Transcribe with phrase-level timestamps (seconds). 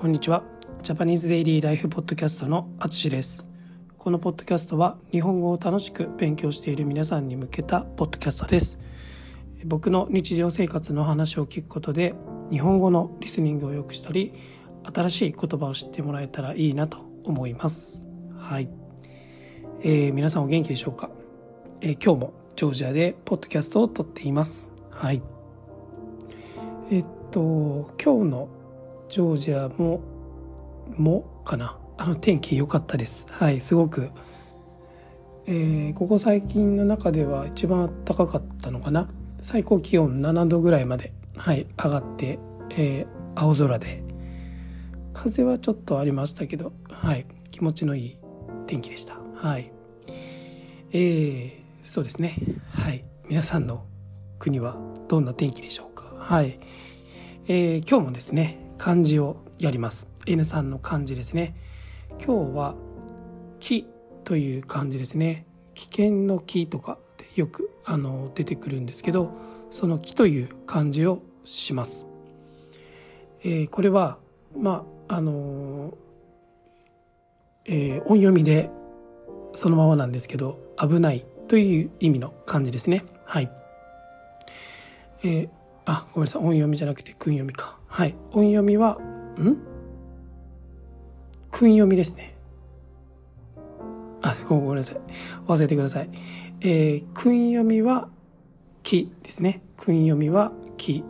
[0.00, 0.42] こんにちは。
[0.82, 3.46] ジャパニーズデイリーライフポッドキャストのあつしです。
[3.98, 8.78] このポッドキャストは日本語を楽しく勉強している皆さんに向けたポッドキャストです。
[9.66, 12.14] 僕の日常生活の話を聞くことで
[12.50, 14.32] 日本語のリスニングを良くしたり
[14.90, 18.08] 新しい言葉を知ってもらえたらいいなと思います。
[18.38, 18.70] はい、
[19.82, 21.10] えー、皆さんお元気でしょうか、
[21.82, 24.66] えー、今日もジョージアでポッドキャストを撮っています。
[24.88, 25.20] はい。
[26.90, 28.59] えっと今日の
[29.10, 30.00] ジョージアも
[30.96, 31.76] もかな？
[31.98, 33.26] あの天気良かったです。
[33.28, 34.10] はいすごく、
[35.46, 39.10] えー、ここ最近の中では一番高かったのかな？
[39.40, 42.38] 最高気温7度ぐらいまで、はい、上がって、
[42.70, 44.04] えー、青空で。
[45.12, 48.18] 風はちょっとありましたけど、はい、気持ちのいい
[48.68, 49.18] 天気でした。
[49.34, 49.72] はい。
[50.92, 51.50] えー、
[51.82, 52.36] そうですね。
[52.70, 53.04] はい。
[53.28, 53.84] 皆さんの
[54.38, 54.76] 国は
[55.08, 56.04] どんな天気でしょうか？
[56.16, 56.60] はい、
[57.48, 60.08] えー、今日もですね漢字をやります。
[60.24, 61.54] N3 の漢字ですね。
[62.12, 62.74] 今日は
[63.58, 63.86] 木
[64.24, 65.44] という漢字ですね。
[65.74, 69.32] 危険の木とかでよくあの出てくるんですけど
[69.70, 72.06] その木という漢字をします、
[73.42, 74.18] えー、これは
[74.56, 75.92] まああの
[77.66, 78.70] えー、音読みで
[79.52, 83.04] そのままなんですけど危ないという意味の漢字ですね。
[83.26, 83.50] はい。
[85.22, 85.48] えー、
[85.84, 86.42] あごめんなさい。
[86.42, 87.79] 音読みじゃなくて訓読みか。
[87.92, 88.98] はい音読みは
[89.36, 89.58] ん？
[91.50, 92.36] 訓読みですね。
[94.22, 95.00] あ、ごめんなさい。
[95.46, 96.10] 忘れてください。
[96.60, 98.08] えー、訓読みは
[98.84, 99.62] 木ですね。
[99.76, 101.02] 訓読みは木。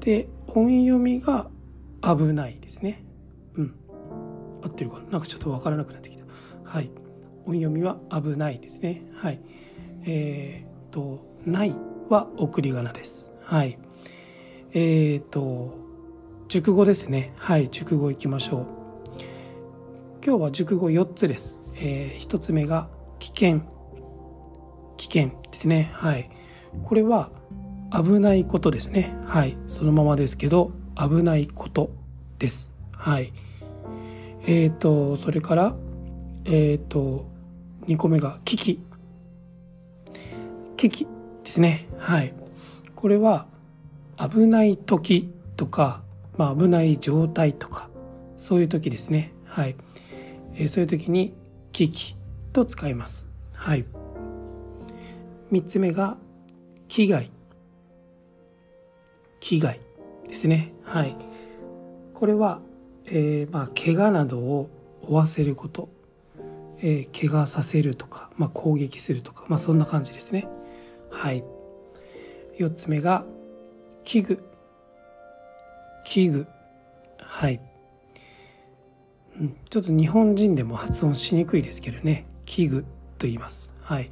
[0.00, 1.48] で、音読みが
[2.02, 3.02] 危ないですね。
[3.54, 3.74] うん。
[4.62, 5.12] 合ってるかな？
[5.12, 6.24] なんかちょっとわからなくなってきた。
[6.62, 6.90] はい。
[7.46, 9.02] 音読みは危ないですね。
[9.14, 9.40] はい。
[10.04, 11.74] えー、と、ない
[12.10, 13.32] は送り仮名です。
[13.42, 13.78] はい。
[14.74, 15.74] えー、と、
[16.48, 17.32] 熟語ですね。
[17.36, 18.66] はい、熟語いきましょう。
[20.22, 21.58] 今日は熟語4つです。
[21.76, 23.62] えー、1つ目が危険。
[24.98, 25.90] 危険ですね。
[25.94, 26.28] はい。
[26.84, 27.30] これは
[27.92, 29.16] 危ないことですね。
[29.26, 29.56] はい。
[29.68, 31.90] そのままですけど、危ないこと
[32.38, 32.74] です。
[32.92, 33.32] はい。
[34.46, 35.76] えっ、ー、と、それから、
[36.44, 37.26] えっ、ー、と、
[37.86, 38.82] 2個目が危機。
[40.76, 41.06] 危機
[41.42, 41.88] ですね。
[41.96, 42.34] はい。
[42.94, 43.46] これは
[44.18, 46.02] 危ない時とか、
[46.36, 47.88] まあ、危ない状態とか、
[48.36, 49.32] そういう時ですね。
[49.44, 49.76] はい。
[50.56, 51.34] えそういう時に
[51.72, 52.16] 危機
[52.52, 53.26] と使います。
[53.52, 53.84] はい。
[55.52, 56.16] 3つ目が
[56.88, 57.30] 危害。
[59.40, 59.80] 危害
[60.26, 60.72] ですね。
[60.82, 61.16] はい。
[62.14, 62.60] これは、
[63.06, 64.68] えー、まあ、怪我などを
[65.02, 65.88] 負わせること、
[66.80, 70.48] えー、怪我させるとか、まあ、攻撃するとか、まあ、そんな感じですね。
[71.10, 71.44] はい。
[72.58, 73.24] 4つ目が
[74.08, 74.42] 器具。
[76.02, 76.46] 器具。
[77.18, 77.60] はい。
[79.68, 82.82] ちょっと日本人でも発音しにくいですけどね器具
[83.18, 83.74] と言います。
[83.82, 84.08] はい、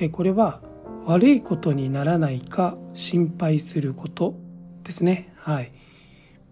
[0.00, 0.60] えこれは
[1.06, 4.34] 悪いことにならないか心配すること
[4.82, 5.32] ですね。
[5.36, 5.70] はい。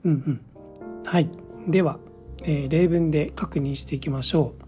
[0.05, 1.05] うんうん。
[1.05, 1.29] はい。
[1.67, 1.99] では、
[2.45, 4.65] えー、例文で確認していきましょう。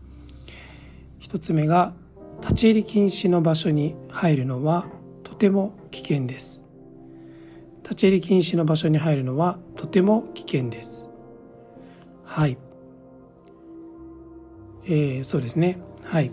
[1.21, 1.95] 一つ目が、
[2.43, 4.87] 立ち入り禁止の場所に入るのは
[5.23, 6.67] とても危険です。
[7.91, 11.11] 立ち入り禁止の場所に入るのはとても危険です。
[12.25, 12.57] はい。
[14.85, 15.77] えー、そうですね。
[16.05, 16.31] はい。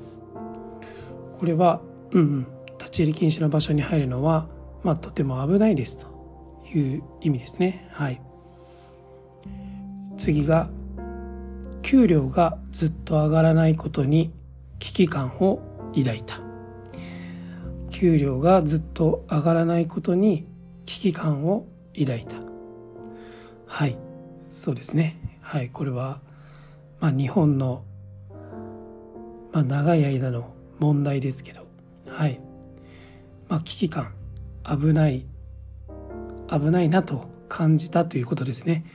[1.39, 1.81] これは
[2.11, 2.47] うんうん。
[2.77, 4.47] 立ち入り禁止の場所に入るのは
[4.83, 6.05] まあとても危ないですと
[6.75, 7.89] いう意味ですね。
[7.91, 8.21] はい。
[10.15, 10.69] 次が
[11.81, 14.31] 給料がずっと上がらないことに
[14.77, 15.59] 危機感を
[15.95, 16.39] 抱いた。
[17.89, 20.45] 給料がずっと上がらないことに
[20.87, 21.67] 危機感を
[21.97, 22.37] 抱いた
[23.67, 23.95] はい
[24.49, 26.21] そうですねはいこれは
[26.99, 27.83] まあ日本の
[29.57, 31.65] まあ、長い間の問題ですけど、
[32.07, 32.39] はい。
[33.49, 34.13] まあ、危機感、
[34.63, 35.25] 危ない、
[36.47, 38.85] 危ないなと感じたということですね。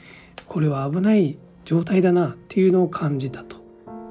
[0.46, 3.56] これは危ない状態だなっていうのを感じたと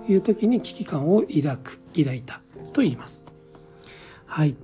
[0.09, 2.41] いう時に危機感を抱く、抱いた
[2.73, 3.27] と言います。
[4.25, 4.57] はい。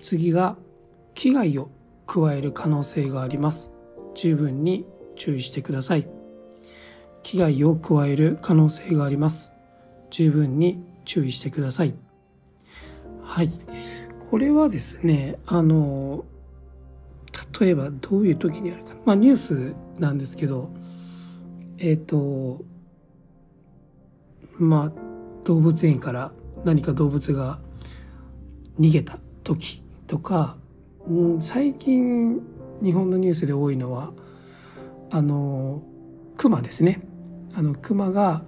[0.00, 0.56] 次が、
[1.18, 1.68] 危害を
[2.06, 3.72] 加える可能性があります。
[4.14, 4.86] 十分に
[5.16, 6.06] 注意してください。
[7.24, 9.52] 危害を加える可能性があります。
[10.10, 11.94] 十分に注意してください。
[13.24, 13.50] はい。
[14.30, 16.24] これはですね、あの、
[17.58, 18.94] 例えばどういう時にあるか。
[19.04, 20.70] まあニュースなんですけど、
[21.78, 22.64] えっ、ー、と、
[24.56, 25.00] まあ
[25.42, 26.30] 動物園から
[26.64, 27.58] 何か動物が
[28.78, 30.56] 逃げた時とか、
[31.08, 32.40] うん、最近
[32.82, 34.12] 日本のニュースで多いのは、
[35.10, 35.82] あの、
[36.38, 37.02] 熊ですね
[37.54, 38.44] あの熊が、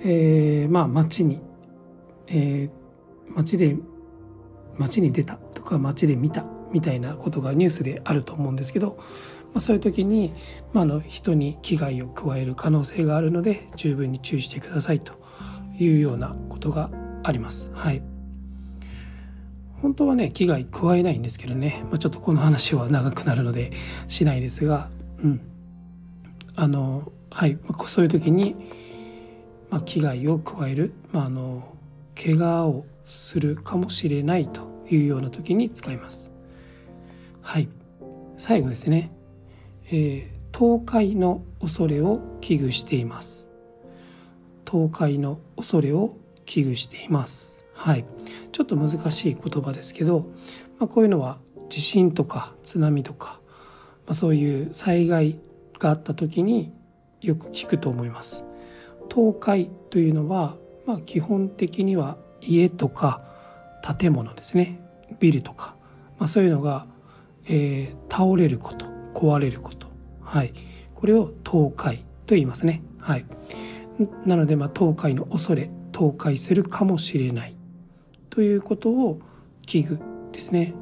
[0.00, 1.40] えー、まあ町に、
[2.28, 2.70] えー、
[3.34, 3.76] 町で
[4.76, 9.04] 街に出たとか街で見たみたいなことがニュースであると思うんですけど、ま
[9.54, 10.34] あ、そういう時に、
[10.74, 15.14] まあ、の人に危害を加える可能性があるので十分に注意してくださいと
[15.78, 16.90] いうようなことが
[17.22, 17.72] あります。
[17.72, 18.15] はい。
[19.86, 23.70] 本当はね危害加えないんですけどね、まあ、ちょっとこの話は長くなるので
[24.08, 24.88] しないですが、
[25.22, 25.40] うん、
[26.56, 27.56] あのはい
[27.86, 28.56] そういう時に、
[29.70, 31.72] まあ、危害を加える、まあ、あの
[32.20, 36.32] 怪我をするかもしれないというような時に使います。
[37.40, 37.68] はい。
[38.36, 39.12] 最後ですね。
[39.92, 43.52] えー、倒壊の恐れを危惧しています。
[44.64, 47.64] 倒壊の恐れを危惧しています。
[47.74, 48.04] はい。
[48.56, 50.30] ちょっと難しい言葉ですけど、
[50.78, 51.36] まあ、こういうのは
[51.68, 53.38] 地震とか津波とか、
[54.06, 55.38] まあ、そういう災害
[55.78, 56.72] があった時に
[57.20, 58.46] よく聞くと思います。
[59.10, 60.56] 倒壊というのは、
[60.86, 63.20] まあ、基本的には家とか
[63.98, 64.80] 建物ですね。
[65.20, 65.74] ビルとか、
[66.18, 66.86] まあ、そういうのが、
[67.44, 69.86] えー、倒れること壊れること、
[70.22, 70.54] はい、
[70.94, 72.80] これを倒壊と言いますね。
[73.00, 73.26] はい、
[74.24, 77.55] なので、まあ、倒壊の恐れ倒壊するかもしれない。
[78.36, 79.18] ということを
[79.64, 79.98] 危惧
[80.30, 80.74] ですね、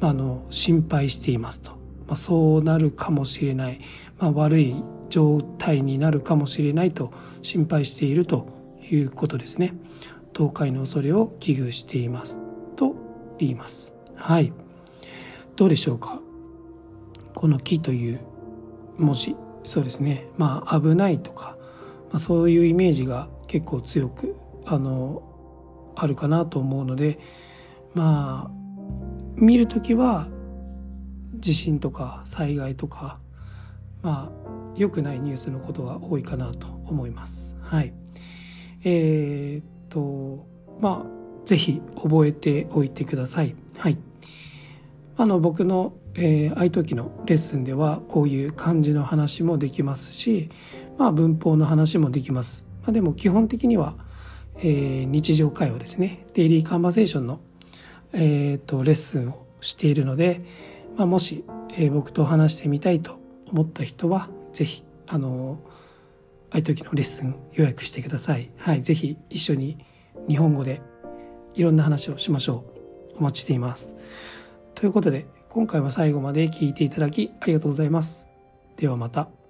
[0.00, 1.70] まあ、あの心配していますと、
[2.08, 3.80] まあ、そうなるかもしれない、
[4.18, 4.74] まあ、悪い
[5.08, 8.48] 状態になるかもしれないと心配していると
[8.90, 9.74] いうことですね。
[10.36, 12.40] 倒壊の恐れを危惧しています
[12.74, 12.96] と
[13.38, 13.94] 言います。
[14.16, 14.52] はい。
[15.54, 16.20] どうでしょうか？
[17.36, 18.20] この木という
[18.98, 20.26] 文字、そうですね。
[20.36, 21.56] まあ危ないとか、
[22.10, 24.34] まあ、そういうイメージが結構強く、
[24.66, 25.22] あの、
[25.94, 27.18] あるかなと思うので、
[27.94, 28.50] まあ、
[29.36, 30.28] 見るときは
[31.38, 33.18] 地震とか災害とか、
[34.02, 34.32] まあ、
[34.76, 37.56] 良くないニュースのことが多いかなと思います。
[37.60, 37.92] はい。
[38.84, 40.46] えー、と、
[40.80, 43.54] まあ、ぜひ覚えておいてください。
[43.76, 43.98] はい。
[45.16, 50.50] あの、僕の、えー、愛登のレッスンでは、こういう漢字の話もできますし、
[50.98, 52.64] まあ、文法の話もできます。
[52.82, 53.96] まあ、でも基本的には、
[54.58, 56.26] えー、日常会話ですね。
[56.34, 57.40] デイリーカンバセーションの、
[58.12, 60.40] えー、と、レッスンをしているので、
[60.96, 61.44] まあ、もし、
[61.76, 63.18] えー、僕と話してみたいと
[63.50, 65.58] 思った人は、ぜひ、あの
[66.50, 68.50] ああいう時のレッスン予約してください。
[68.58, 69.78] はい、ぜひ一緒に
[70.28, 70.82] 日本語で
[71.54, 72.64] いろんな話をしましょ
[73.14, 73.18] う。
[73.18, 73.94] お待ちしています。
[74.74, 78.26] ということで、今回は最後まで聞いていただきありがとうございます。
[78.76, 79.41] ではまた。